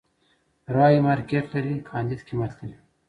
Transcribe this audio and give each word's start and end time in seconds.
رايې 0.75 0.99
مارکېټ 1.07 1.45
لري، 1.53 1.75
کانديد 1.89 2.21
قيمت 2.27 2.51
لري. 2.59 2.75